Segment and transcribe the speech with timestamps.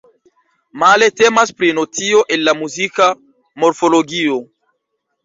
[0.83, 3.11] Male temas pri nocio el la muzika
[3.65, 4.39] morfologio.